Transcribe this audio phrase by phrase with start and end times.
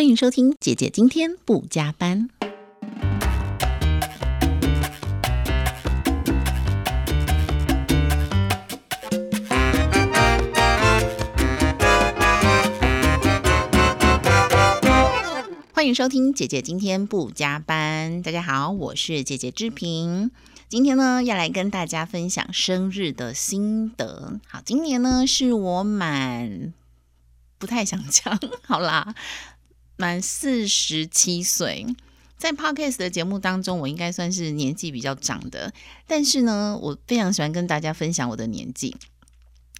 [0.00, 2.30] 欢迎收听姐姐今天不加班。
[15.74, 18.22] 欢迎收听姐姐今天不加班。
[18.22, 20.30] 大家好，我是姐姐志平。
[20.70, 24.40] 今天呢，要来跟大家分享生日的心得。
[24.48, 26.72] 好，今年呢是我满
[27.58, 29.14] 不太想讲，好啦，
[30.00, 31.86] 满四十七岁。
[32.38, 35.70] 在 Podcast 的节目当中，我应该算是年纪比较长的，
[36.06, 38.96] 但是呢，我非常喜欢跟大家分享我的年纪，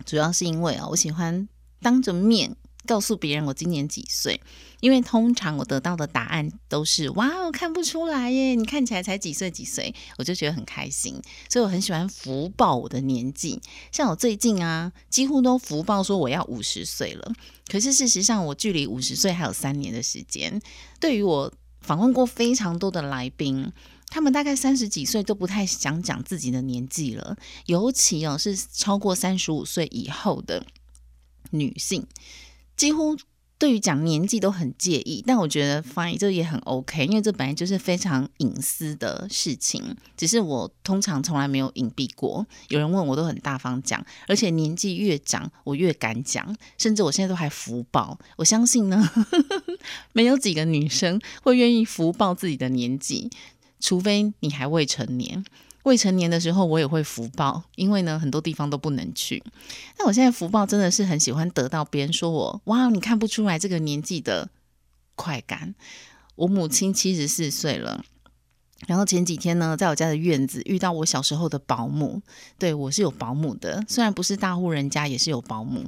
[0.04, 1.48] 主要是因为啊，我喜欢
[1.80, 2.54] 当着面。
[2.90, 4.40] 告诉别人我今年几岁，
[4.80, 11.14] 因为通常我得到的答案都是“哇，哦看不出来耶，你看起来才几岁几岁”，我就觉得很开心，
[11.48, 13.62] 所以我很喜欢福报我的年纪。
[13.92, 17.32] 像我最近啊，几乎都福报说我要五十岁了，
[17.70, 20.60] 可是事实上我距离五十岁还有三年的时间。
[20.98, 23.72] 对于我访问过非常多的来宾，
[24.08, 30.66] 他们大概三十几岁都不太想讲自己的年纪了，尤其哦是超过三十五岁以后的
[31.52, 32.04] 女性。
[32.80, 33.14] 几乎
[33.58, 39.94] 对于讲年纪都很介意，但我觉得翻译这也很 OK，因为这本来就是非常隐私的事情。
[40.16, 48.18] 只是我通常从来没有隐蔽过，有人问我都很大方讲，而且年纪越长我越敢讲，甚至我现在都还福报。
[48.38, 49.06] 我相信呢，
[50.14, 53.28] 没有几个女生会愿意福报自己的年纪，
[53.78, 55.44] 除非你还未成年。
[55.84, 59.42] 未成年的时候，我也会福报，因为呢，很多地方都不能去。
[59.98, 64.50] 那我现在福报真的是很喜欢得到别人说我哇，你看不出来这个年纪的
[65.14, 65.74] 快感。
[66.36, 68.04] 我母亲七十四岁了，
[68.86, 72.20] 然后前几天呢，在我家的院子遇到我小时候的保姆，
[72.58, 75.84] 对我是有保姆的，虽然不是大户人家，也是有保姆。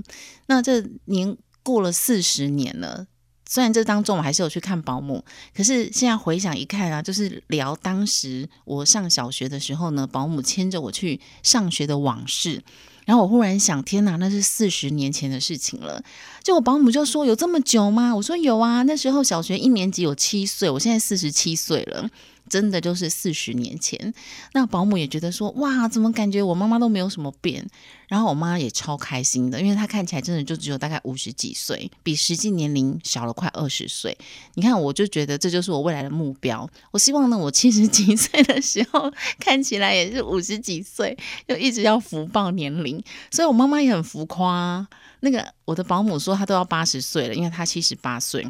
[0.46, 3.06] 那这年过了四十年了。
[3.52, 5.22] 虽然这当中我还是有去看保姆，
[5.54, 12.62] 可是现在回想一看啊，就是聊当时我上小学的时候呢，保姆牵着我去上学的往事，
[13.04, 16.02] 然后我忽然想，天哪，那是四十年前的事情了。
[16.42, 22.08] 就我保姆就说：“有这么久吗？”我说：“有啊，那时候小学一年级有七岁，我现在四十七岁了。”
[22.52, 24.12] 真的就是四十年前，
[24.52, 27.66] 那保姆也觉得说，哇，怎么感觉我妈妈都没有什么变？
[28.08, 34.14] 然后我妈也超开心的，因为她看起来真的就只有大概五十几岁，比实际年龄小了快二十岁。
[34.52, 36.68] 你看，我就觉得这就是我未来的目标。
[36.90, 41.16] 我希望呢，我七十几岁的时候看起来也是五十几岁，
[41.48, 43.02] 就一直要福报年龄。
[43.30, 44.86] 所以我妈妈也很浮夸。
[45.20, 48.46] 那个我的保姆说，她都要八十岁了，因为她七十八岁。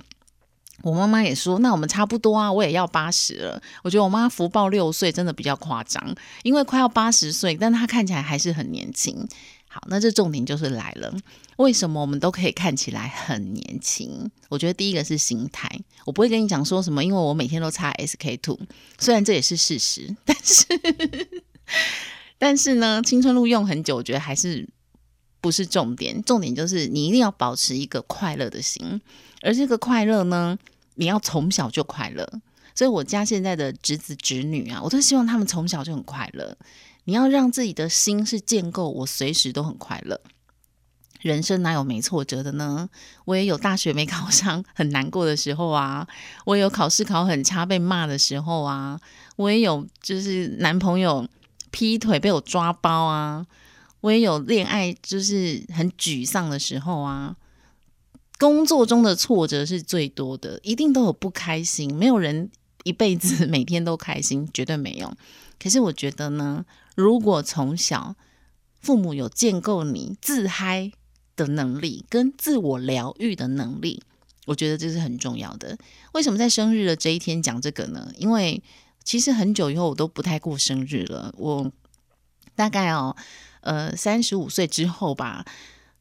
[0.83, 3.63] 我妈妈也说，那我们差不多啊，我也要八十了。
[3.83, 9.27] 我觉得我妈福报六岁真的比较夸张，因为快要八十岁，但她看起来还是很年轻。
[9.69, 11.11] 好，那这重点就是来了，
[11.57, 14.31] 为什么我们都可以看起来很年轻？
[14.51, 15.67] 我觉得第一个是心态，
[16.05, 18.59] 我不会跟你讲说什么，因为我每天都擦 SK two，
[18.99, 20.67] 虽然这也是事实，但是
[22.39, 24.69] 但是呢，青春露用很久，我觉得还是
[25.41, 29.01] 不是重点，重点就是你一定要保持一个快乐的心，
[29.41, 30.59] 而这个快乐呢。
[30.95, 32.29] 你要从小就快乐，
[32.75, 36.57] 所以我家现在的侄子侄女啊，我都希望他们从小就很快乐。
[37.05, 40.21] 你要让自己的心是建构，我随时都很快乐。
[41.21, 42.89] 人生哪有没挫折的呢？
[43.25, 46.07] 我也有大学没考上很难过的时候啊，
[46.45, 49.01] 我也有考试考很差被骂的时候啊，
[49.37, 51.29] 我也有就是男朋友
[51.71, 53.47] 劈腿被我抓包啊，
[54.01, 57.37] 我也有恋爱就是很沮丧的时候啊。
[58.43, 61.95] 工作中的挫折是最多的，一定都有不开心。
[61.95, 62.51] 没有人
[62.83, 65.15] 一辈子每天都开心，绝对没有。
[65.61, 66.65] 可是我觉得呢，
[66.97, 68.17] 如果从小
[68.81, 70.91] 父母有建构你自嗨
[71.37, 74.03] 的能力跟自我疗愈的能力，
[74.47, 75.79] 我觉得这是很重要的。
[76.15, 78.11] 为什么在生日的这一天讲这个呢？
[78.19, 78.61] 因为
[79.05, 81.33] 其实很久以后我都不太过生日了。
[81.39, 81.71] 我
[82.57, 83.15] 大概哦，
[83.61, 85.45] 呃，三十五岁之后吧。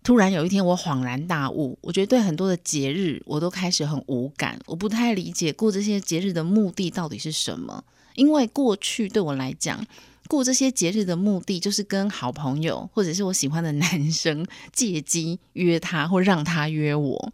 [0.04, 4.60] 突然有一天，我恍然大悟，我觉得对很多的节日，我都开始很无感。
[4.66, 7.84] 我不太理解过这些节日的目的到底是什么。
[8.16, 9.86] 因为过去对我来讲，
[10.28, 17.34] 过这些节日的目的就是跟好朋友或者是我喜欢的男生 借机约他，或让他约我。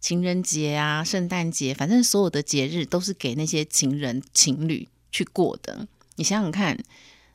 [0.00, 5.88] 情人节啊，圣诞节，反正所有的节日都是给那些情人情侣去过的。
[6.14, 6.78] 你想想看。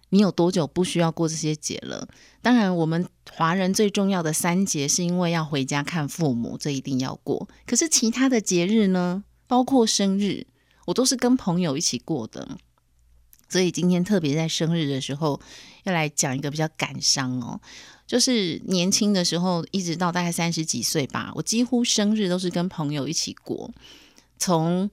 [0.09, 2.07] 你有多久不需要过这些节了？
[2.41, 7.47] 当然，我们华人最重要的三节是因为要回家看父母，这一定要过。
[7.65, 9.23] 可是其他的节日呢？
[9.47, 10.45] 包括生日，
[10.85, 12.57] 我都是跟朋友一起过的。
[13.47, 15.41] 所以今天特别在生日的时候，
[15.83, 17.59] 要来讲一个比较感伤哦。
[18.05, 23.71] 就是年轻的时候，一直到大概三十几岁吧，我几乎生日都是跟朋友一起过。
[24.37, 24.89] 从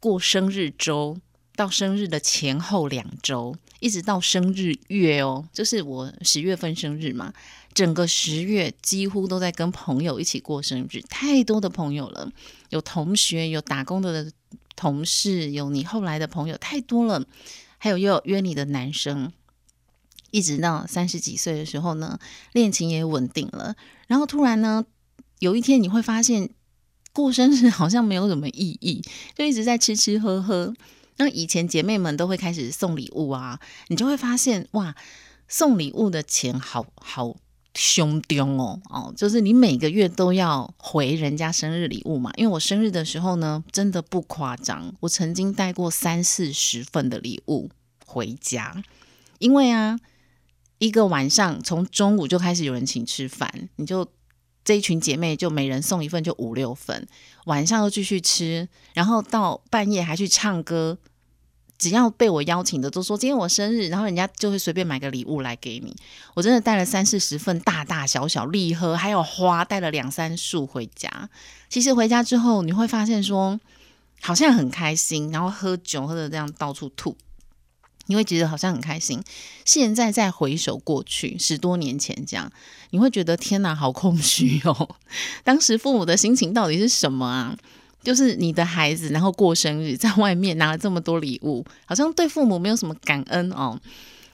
[0.00, 1.18] 过生日周
[1.58, 7.34] 到生日的前后两周，一直到生日月哦，就是我十月份生日嘛，
[7.74, 12.30] 整个十月几乎都在跟朋友一起过生日，太多的朋友了，
[12.70, 14.30] 有同学，有打工的
[14.76, 17.26] 同事，有你后来的朋友，太多了，
[17.78, 19.32] 还有又有约你的男生，
[20.30, 22.20] 一直到三十几岁的时候呢，
[22.52, 23.74] 恋情也稳定了，
[24.06, 24.84] 然后突然呢，
[25.40, 26.50] 有一天你会发现。
[27.10, 29.02] 过生日好像没有什么意义，
[29.34, 30.72] 就一直在吃吃喝喝。
[31.18, 34.94] 那以前姐妹们都会开始送礼物啊，你就会发现哇，
[35.46, 37.36] 送礼物的钱好好
[37.74, 42.32] 凶丢哦哦，就是你每个月都要回人家生日礼物嘛。
[42.36, 47.70] 因为我生日的时候呢，真的不夸张，我曾经带过三四十份的礼物
[48.06, 48.82] 回家，
[49.38, 49.98] 因为啊，
[50.78, 54.08] 一个晚上从中午就开始有人请吃饭，你就。
[54.64, 57.08] 这一群姐妹就每人送一份，就五六份，
[57.46, 60.98] 晚上又继续吃，然后到半夜还去唱歌。
[61.78, 65.94] 只要被我邀请的，都说今天我生日，然后人家就会随便买个礼物来给你。
[66.34, 71.30] 我真的带了三四十份大大小小礼盒，还有花，带了两三束回家。
[71.68, 73.60] 其实回家之后，你会发现说，
[74.20, 77.16] 好像很开心，然后喝酒喝的这样到处吐。
[78.10, 79.22] 你会觉得好像很开心，
[79.66, 82.50] 现在再回首过去十多年前这样，
[82.88, 84.96] 你会觉得天哪，好空虚哦！
[85.44, 87.56] 当时父母的心情到底是什么啊？
[88.08, 93.78] 就是你的孩子，然后过生日，在外面拿了这么多礼物，好像对父母没有什么感恩哦。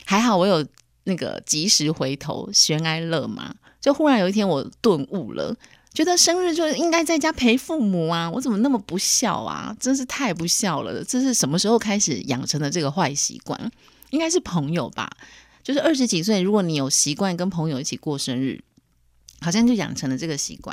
[0.04, 0.64] 还好我有
[1.02, 3.52] 那个及时回头，悬哀乐嘛。
[3.80, 5.52] 就忽然有一天我顿悟了。
[5.92, 8.30] 觉得生日就应该在家陪父母啊！
[8.30, 9.76] 我怎么那么不孝啊？
[9.80, 11.02] 真是太不孝了！
[11.02, 13.60] 这是什么时候开始养成的这个坏习惯？
[14.10, 15.10] 应该是朋友吧？
[15.64, 18.62] 就是二十几岁，如果你有习惯跟朋友一起过生日，
[19.40, 20.72] 好像就养成了这个习惯。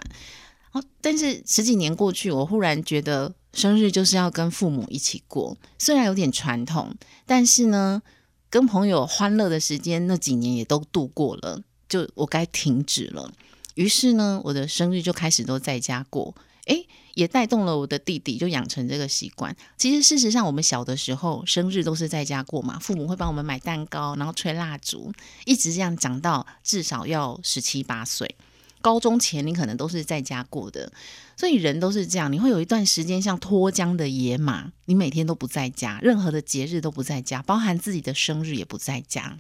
[0.71, 6.95] 哦，但是十几年过去，我忽然觉得生日就是要跟父母一起过，虽然有点传统，
[7.25, 8.01] 但是呢，
[8.50, 13.31] 跟朋友欢乐的时间那几年也都度过了，就我该停止了。
[13.75, 16.33] 于是呢，我的生日就开始都在家过，
[16.68, 19.56] 诶，也带动了我的弟弟就养成这个习惯。
[19.77, 25.12] 其实事实上，我们小的时候生日都是在家过嘛，父母会帮我们买蛋糕，然后吹蜡烛，
[25.45, 28.35] 一直这样讲到至少要十七八岁。
[28.81, 30.92] 高中前你可能都是在家过的，
[31.38, 39.38] 所以人都是这样，你会有一段时间像脱缰的野马，你每天都不在家，任何的节日都不在家，包含自己的生日也不在家。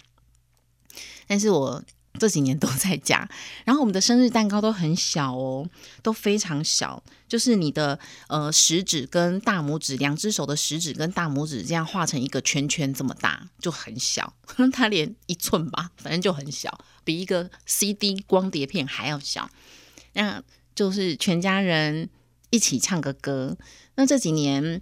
[1.27, 1.83] 但是我。
[2.19, 3.27] 这几年都在家，
[3.65, 5.67] 然后我们的生日蛋糕都很小哦，
[6.03, 7.97] 都非常小，就是你的
[8.27, 14.33] 呃食指跟大拇指，两只手的食指跟大拇指这样画成一个圈圈这么大，就很小，
[14.71, 19.49] 它连一寸吧，反正就很小，比一个 CD 光碟片还要小。
[20.13, 20.43] 那
[20.75, 22.09] 就是全家人
[22.49, 23.57] 一起唱个歌。
[23.95, 24.81] 那这几年。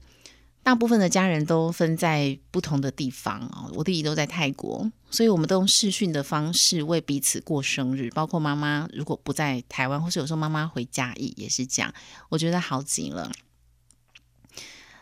[0.61, 8.11] 大部分的家人都分在不同的地方啊，我弟弟都在泰国，所以我们都用视讯的方式为彼此过生日。
[8.11, 11.91] 包括妈妈如果不在台湾，或是有时候妈妈回家也也是这样，
[12.29, 13.31] 我觉得好极了。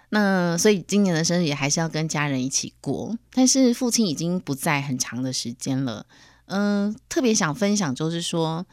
[0.09, 6.05] 那所以今年的生日也还是要跟家人一起过，但是父亲已经不在很长的时间了。
[6.45, 8.65] 嗯，特别想分享就是说，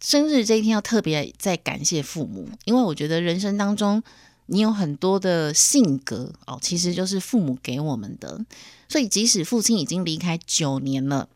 [0.00, 4.02] 生日这一天要特别在感谢父母，因为我觉得人生当中。
[4.52, 8.44] 你有很多的性格哦，其实就是父母给我们的。
[8.88, 11.28] 所以即使父亲已经离开九年了，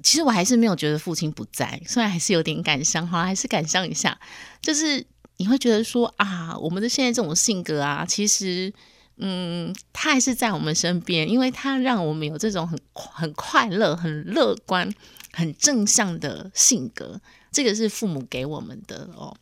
[0.00, 4.20] 其实我还是没有觉得父亲不在，虽然还是有点感伤，好，还是感伤一下。
[4.60, 5.04] 就是
[5.38, 8.72] 你会觉得说啊，我们的现在这种性格啊，其实
[9.16, 14.94] 嗯，他还是在我们身边，因为他让我们有这种很很快乐、很乐观、
[15.32, 17.20] 很正向的性格。
[17.50, 19.36] 这个是父母给我们的哦。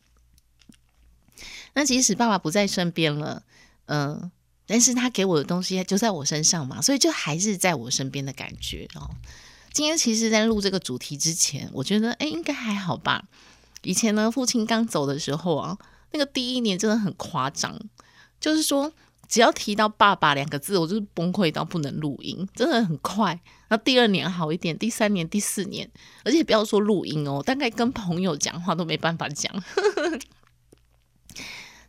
[1.73, 3.43] 那即使爸爸不在身边了，
[3.85, 4.31] 嗯，
[4.65, 9.09] 但是他给我的东西就在我身上嘛，所以就还是在我身边的感觉哦。
[9.73, 13.23] 今天其实，在录这个主题之前，我觉得哎，应该还好吧。
[13.83, 15.77] 以前呢，父亲刚走的时候啊，
[16.11, 17.79] 那个第一年真的很夸张，
[18.39, 18.91] 就是说
[19.29, 23.39] 只要提到爸爸两个字，我就崩溃到不能录音，真的很快。
[23.69, 25.89] 那第二年好一点，第三年、第四年，
[26.25, 29.51] 而且不要说录音哦，大概跟朋友讲话都没办法讲。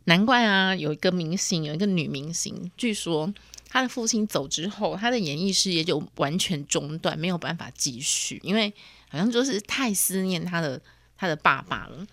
[0.05, 3.33] 难怪啊，有一个明星，有一个女明星，据说
[3.69, 8.73] 她的父亲走之后，她的演艺事业就完全中断，没有办法继续，因为
[9.09, 10.81] 好像就是太思念她的
[11.15, 12.05] 她的爸爸了，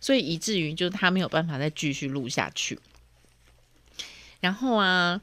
[0.00, 2.78] 所以以至于就是她没有办法再继续录下去。
[4.40, 5.20] 然后啊，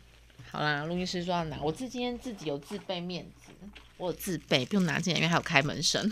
[0.52, 3.52] 好啦，录音师说要拿，我自今天自己有自备面子，
[3.98, 6.10] 我有自备，不用拿进来，因为还有开门声。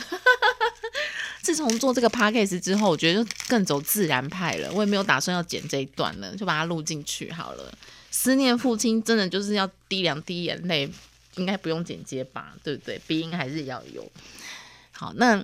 [1.42, 4.72] 自从做这个 podcast 之后，我觉得就更走自然派了。
[4.74, 7.78] 我也没有打算要剪这一段了，就把它录进去好了。
[8.12, 10.90] 思念父亲，真的就是要滴两滴眼泪，
[11.36, 12.54] 应该不用剪接吧？
[12.64, 13.02] 对不对？
[13.08, 14.10] 鼻音还是要有。
[14.92, 15.44] 好，那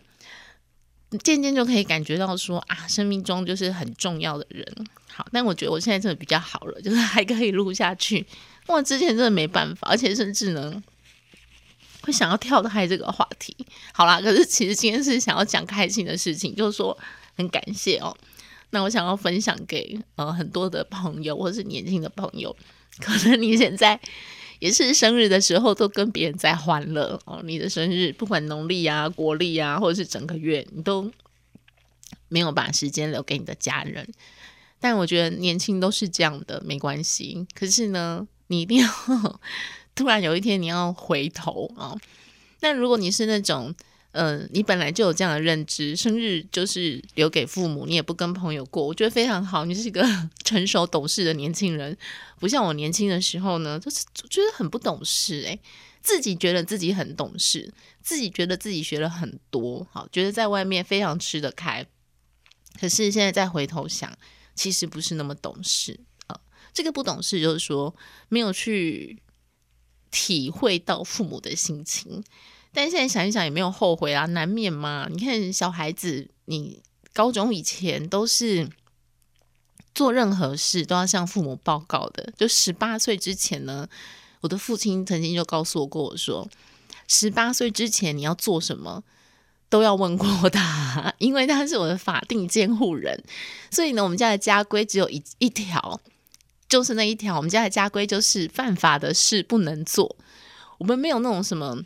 [1.24, 4.66] 渐渐就可以感觉到说啊，生命中就是很重要的人。
[5.08, 8.26] 好，但我觉得我现在真的比较好了，就是还可以录下去。
[8.68, 10.84] 我之前真的没办法，而且甚至呢。
[12.08, 13.54] 会想要跳开这个话题，
[13.94, 16.98] 好啦，可是其实今天是想要讲开心的事情，就是说
[17.36, 18.16] 很感谢哦。
[18.70, 22.56] 那我想要分享给呃很多的朋友，或是年轻的朋友，
[23.02, 24.00] 可能你现在
[24.60, 27.42] 也是生日的时候都跟别人在欢乐哦。
[27.44, 31.12] 你的生日不管农历啊、国历啊，或者是整个月，你都
[32.30, 34.08] 没有把时间留给你的家人。
[34.80, 37.46] 但我觉得年轻都是这样的，没关系。
[37.54, 39.40] 可是呢，你一定要。
[39.98, 41.98] 突然有一天你要回头啊，
[42.60, 43.74] 那如果你是那种，
[44.12, 50.06] 呃，你本来就有这样的认知，生日就是留给父母，你也不跟朋友过，我觉得非常好，你是一个
[50.44, 51.98] 成熟懂事的年轻人，
[52.40, 55.60] 不像我年轻的时候呢，就是觉得很不懂事，诶，
[56.02, 57.74] 自己觉得自己很懂事，
[58.04, 61.84] 自己觉得自己学了很多，好，觉得在外面非常吃得开，
[62.80, 64.16] 可是现在再回头想，
[64.54, 66.40] 其实不是那么懂事啊，
[66.72, 67.96] 这个不懂事就是说
[68.30, 69.18] 没有去。
[70.20, 72.24] 体会到父母的心情，
[72.74, 75.08] 但现在想一想也没有后悔啊，难免嘛。
[75.12, 76.82] 你看小孩子，你
[77.14, 78.68] 高中以前都是
[79.94, 82.34] 做任何事都要向父母报告的。
[82.36, 83.88] 就十八岁之前呢，
[84.42, 86.50] 我的父亲曾经就告诉我过，我说
[87.08, 89.04] 十八岁之前你要做什么
[89.70, 93.24] 都要问过他， 因为他是我的法定监护人。
[93.70, 96.02] 所以呢，我们家的家规只有一一条。
[96.70, 100.18] 就是那一条，我们家的家规就是犯法的事不能做。
[100.78, 101.84] 我们没有那种什么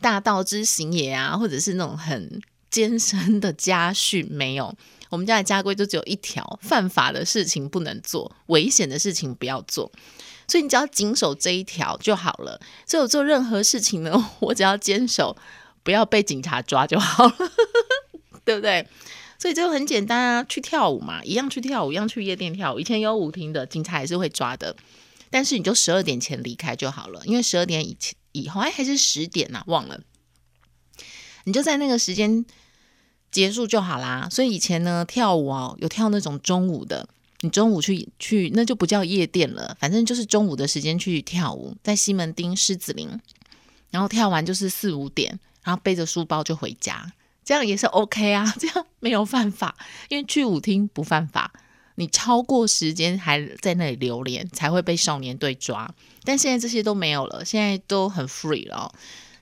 [0.00, 4.74] 大道之行也啊，或者是那种很艰深的家训，没有。
[5.08, 9.90] 我们家的家规就只有一条：犯法的事情不能做，危险的事情不要做。
[10.46, 12.60] 所以你只要谨守这一条就好了。
[12.86, 15.36] 所以我做任何事情呢， 我只要坚守，
[15.82, 17.34] 不要被警察抓就好了，
[18.44, 18.86] 对不对？
[19.40, 22.78] 所以就很简单啊，去跳舞嘛，一样去跳舞，一样去夜店跳舞。
[22.78, 24.76] 以前有舞厅的，警察还是会抓的，
[25.30, 29.98] 但是你就十二点前离开就好了，因为十二点以前以后，哎，还是十点呐，忘了，
[31.44, 32.44] 你就在那个时间
[33.32, 34.28] 结束就好啦。
[34.30, 37.08] 所以以前呢，跳舞哦，有跳那种中午的，
[37.40, 43.08] 你中午去去，那就不叫夜店了，反正就是中午的时间去跳舞，在西门町狮子林，
[43.90, 47.10] 然后跳完就是四五点，然后背着书包就回家。
[47.44, 49.76] 这样也是 OK 啊， 这样没有犯法，
[50.08, 51.52] 因为去舞厅不犯法，
[51.96, 55.92] 你超过时间还在那里留连才会被少年队抓。
[56.22, 58.94] 但现在这些都没有了，现在都很 free 了。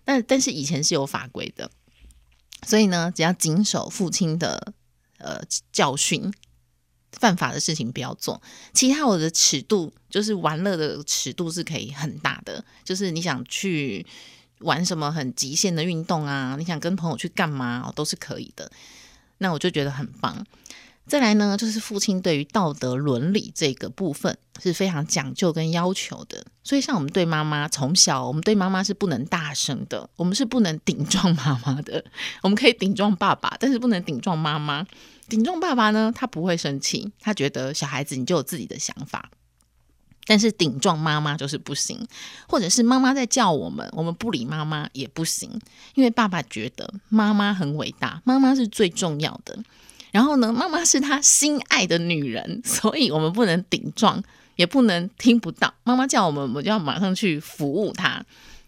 [0.06, 1.70] 那但是以前是有法规的，
[2.66, 4.72] 所以呢，只要谨守父亲的
[5.18, 6.32] 呃教训，
[7.12, 8.40] 犯法的事情不要做。
[8.72, 14.06] 其他我的尺度就是玩乐的尺度是可以很大的，就是你想去。
[14.60, 16.56] 玩什么很极限的运动啊？
[16.58, 17.82] 你想跟朋友去干嘛？
[17.86, 18.70] 哦都是可以的。
[19.38, 20.44] 那我就觉得很棒。
[21.06, 26.44] 再来呢，就是父亲对于道德伦理这个部分是非常讲究跟要求的。
[26.62, 32.04] 所以像我们对妈妈，从小我们对妈妈是不能大声的，我们是不能顶撞妈妈的。
[32.42, 34.86] 我们可以顶撞爸爸，但是不能顶撞妈妈。
[35.30, 39.30] 顶撞爸爸呢，他不会生气，他觉得小孩子你就有自己的想法。
[40.28, 42.06] 但是顶撞妈妈就是不行，
[42.46, 45.50] 或者是妈妈在叫我们，我们不理妈妈也不行，
[45.94, 49.58] 因为爸爸觉得妈妈很伟大，妈妈是最重要的。
[50.10, 54.22] 然后呢，妈妈是他心爱的女人，所以我们不能顶撞，
[54.56, 58.22] 也不能听不到妈妈叫我们，我们就要马上去服务她，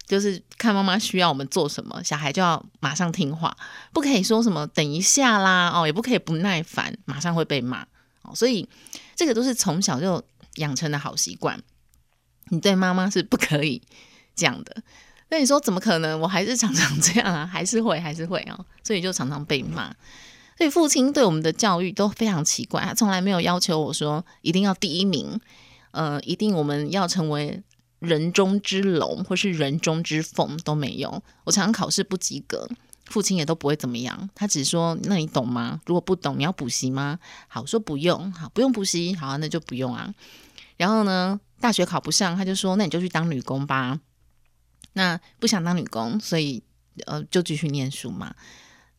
[0.07, 3.55] 就是看妈妈需要我们做什么，小孩就要马上听话，
[3.93, 7.83] 不可以说什么等一下啦，哦，也不可以不耐烦，马上会被骂
[8.23, 8.35] 哦。
[8.35, 8.67] 所以
[9.15, 10.25] 这个都是从小就。
[10.57, 11.61] 养成的好习惯，
[12.49, 13.83] 你对妈妈是不可以
[14.35, 14.83] 这样的。
[15.29, 16.19] 那你说怎么可能？
[16.21, 19.95] 我还是常常这样啊， 还是会，还是会啊，所以就常常被骂。
[20.59, 25.41] 所以父亲对我们的教育都非常奇怪，他从来没有要求我说一定要第一名，
[25.93, 27.63] 呃，一定我们要成为
[28.01, 31.23] 人中之龙或是人中之凤都没有。
[31.45, 32.69] 我常常考试不及格。
[33.11, 35.81] 父亲也都不会怎么样，他只说：“那你懂吗？
[35.85, 40.15] 如果不懂，你要补习吗？”好，说不用，好，不用补习，好，那就不用啊。
[40.79, 44.01] 然后呢，大学考不上，他就说：“那你就去当女工吧。”
[44.95, 46.63] 那不想当女工，所以
[47.07, 48.35] 呃，就继续念书嘛。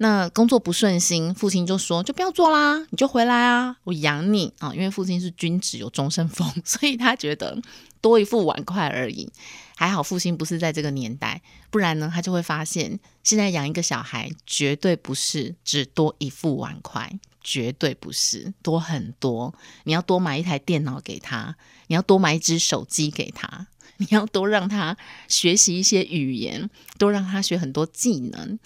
[0.02, 4.74] 那工作不顺心，父亲就说就不要做啦，你就回来啊，我养你啊。
[4.74, 7.56] 因为父亲是君子，有终身俸， 所以他觉得
[8.02, 9.32] 多一副碗筷而已。
[9.76, 19.54] 还好父亲不是在这个年代，不然呢，他就会发现现在养一个小孩绝对不是只多一副碗筷，绝对不是多很多。
[19.84, 21.56] 你要多买一台电脑给他，
[21.86, 23.68] 你要多买一只手机给他，
[23.98, 26.68] 你要多让他学习一些语言，
[26.98, 28.58] 多让他学很多技能。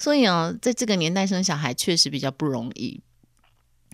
[0.00, 3.00] 所以啊，在这个年代生小孩确实比较不容易，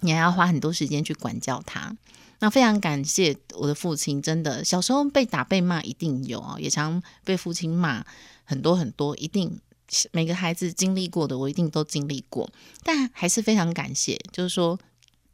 [0.03, 1.95] 你还要花很多时间去管教他。
[2.39, 8.07] 那非常感谢我的父亲，真的小时候被打被骂一定有啊，也常被父亲骂
[8.45, 9.59] 很多很多，一定
[10.13, 12.49] 每个孩子经历过的，我一定都经历过。
[12.85, 14.79] 但还是非常感谢，就是说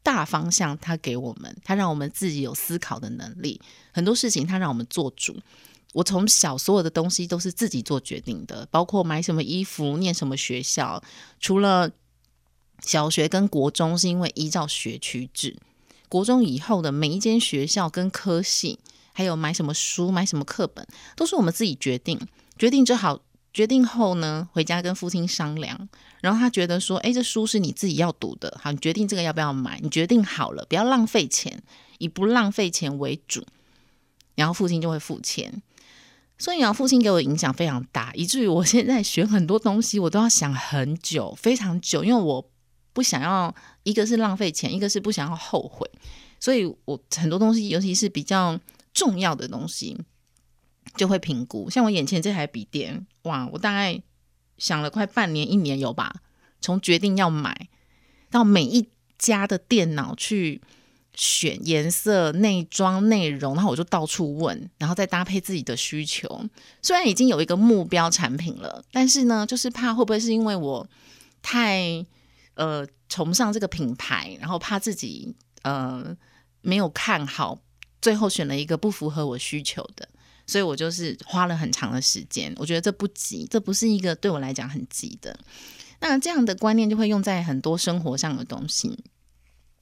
[0.03, 3.61] 大方向他给我们，他让我们自己有思考的能力，
[3.93, 5.37] 很多事情他让我们做主。
[5.93, 11.03] 我从小所有的东西都是自己做决定的，包括买什么衣服、念什么学校，
[11.39, 11.91] 除了
[12.81, 15.57] 小学跟国中是因为依照学区制。
[16.09, 18.79] 国中以后的每一间学校跟科系，
[19.13, 22.21] 还有买什么书、买什么课本，都是我们自己决定。
[22.59, 23.21] 决定之好，
[23.53, 25.89] 决定后呢，回家跟父亲商量，
[26.21, 29.81] 然后他觉得说：“哎，这书是你自己要读的，好，你决定这个要不要买？
[29.83, 31.63] 你决定好了，不要浪费钱，
[31.99, 33.47] 以不浪费钱为主。”
[34.37, 35.63] 然后父亲就会付钱。
[36.43, 42.49] 所以啊，父亲给我影响非常大，以至于我现在学很多东西，我都要想很久，非常久，因为我。
[42.95, 45.91] 不想要，一个是浪费钱，一个是不想要后悔，
[46.39, 48.61] 所以我很多东西，尤其是比较
[48.93, 49.97] 重要的东西，
[50.95, 51.71] 就会评估。
[51.71, 53.99] 像我眼前这台笔电，哇，我大概
[54.59, 56.17] 想了快半年、一年有吧。
[56.61, 57.71] 从决定要买
[58.31, 60.61] 到每一家的电脑去
[61.15, 66.45] 选颜色、内装、内容，然后我就到处问，然后再搭配自己的需求。
[66.81, 70.89] 虽然已经有一个目标产品了，但是呢，就是怕会不会是因为我
[71.41, 72.05] 太。
[72.55, 76.15] 呃，崇尚这个品牌，然后怕自己呃
[76.61, 77.59] 没有看好，
[78.03, 80.07] 最后选了一个不符合我需求的，
[80.47, 82.53] 所以我就是花了很长的时间。
[82.59, 85.35] 我觉得这不急，这不是一个对我来讲很急的。
[86.01, 89.03] 那这样的观念就会用在很多生活上的东西，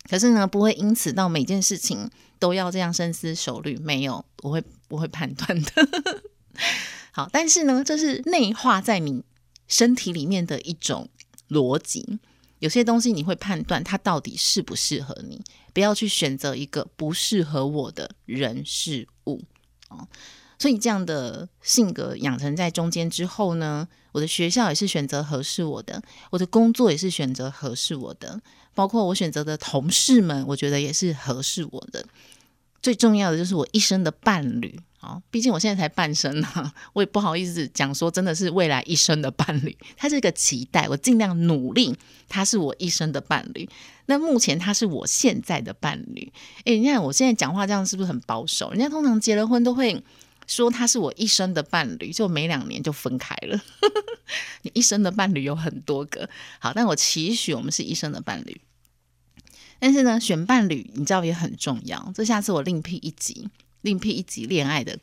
[0.08, 3.76] 可是呢，不会因此到每件事情都要这样深思熟虑。
[3.78, 6.22] 没有，我会我会判断的。
[7.12, 9.22] 好，但是呢，这是内化在你
[9.68, 11.08] 身体里面的一种
[11.48, 12.18] 逻辑。
[12.60, 19.42] 有些东西你会判断它到底适不适合你，不要去选择一个不适合我的人事物
[19.88, 20.06] 哦。
[20.58, 28.38] 所以这样的性格养成在中间之后呢，我的学校也是选择合适我的，我的工作也是选择合适我的，
[28.74, 32.04] 包括我选择的同事们，我觉得也是合适我的。
[32.82, 34.78] 最重要的就是我一生的伴侣。
[35.00, 39.74] 啊，毕竟我现在才半生呢，我也不好意思讲说真的是未来一生的伴侣。
[39.96, 41.96] 他是一个期待，我尽量努力，
[42.28, 43.66] 他是我一生的伴侣。
[44.04, 46.30] 那目前他是我现在的伴侣。
[46.66, 48.72] 诶，你看我现在讲话这样是不是很保守？
[48.72, 50.04] 人家通常结了婚都会
[50.50, 53.58] 说他是我一生的伴侣，就没两年就分开了。
[54.62, 58.60] 你一生的伴侣有很多个，好，但我期许我们是一生的伴侣。
[59.78, 63.48] 但是呢，选伴侣你知道也很重要，这下次我另辟一集。
[63.82, 64.98] 另辟一集恋爱的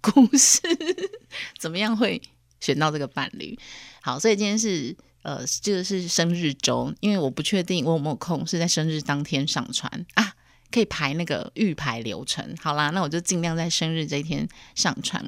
[0.00, 0.60] 故事，
[1.58, 2.22] 怎么样会
[2.60, 3.58] 选到这个伴侣？
[4.00, 10.33] 好，所以今天是呃，这个是生日周，因为我不确定我有没有空是在生日当天上传啊，
[10.74, 12.44] 可以排那个预排流程。
[12.60, 15.24] 好啦，那我就尽量在生日这一天上传。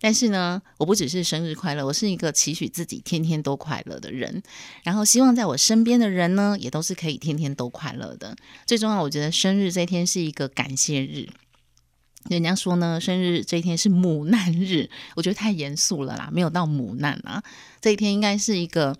[0.00, 4.42] 但是呢，我不只是生日快乐，我是一个期许自己天天都快乐的人，
[4.82, 8.36] 然后希望在我身边的人呢，也都是可以天天都快乐的。
[8.66, 11.26] 最重要，我觉得生日这一天是一个感谢日。
[12.28, 17.42] 人家说呢，生日这一天是母难日，我觉得太严肃了啦，没有到母难啊。
[17.80, 18.94] 这一天应该是一个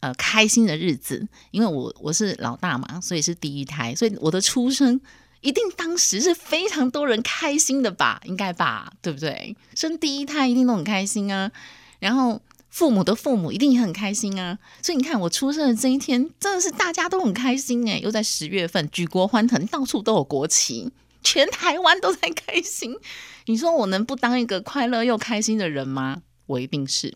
[0.00, 5.00] 呃开心的日子，因为我我是老大嘛，所以是第一胎，所以我的出生
[5.40, 9.56] 一定当时是非常多人开心的吧，应该吧，对不对？
[9.74, 11.50] 生第一胎一定都很开心啊，
[11.98, 20.92] 然后父母的父母一定也很开心啊，所以你看我出生的这一天，真的是大家都很开心诶，又在十月份，举国欢腾，到处都有国旗。
[21.22, 22.96] 全台湾都在开心，
[23.44, 26.22] 你说我能不当一个快乐又开心的人吗？
[26.50, 27.14] 我一定是，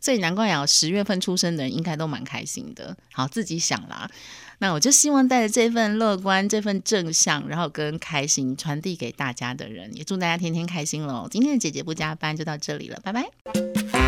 [0.00, 2.96] 所以难怪啊，十月份出生的人应该都蛮开心的。
[3.12, 4.10] 好，自己想啦。
[4.58, 11.28] 那我就希望带着这份乐观、这份正向，然后跟开心传递给大家的人，也祝大家天天开心喽。
[11.30, 14.01] 今天的姐姐不加班就到这里了，拜拜。